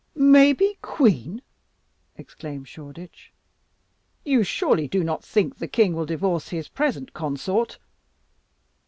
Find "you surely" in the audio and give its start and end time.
4.25-4.87